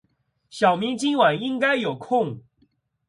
[0.49, 2.41] 小明今晚应该有空。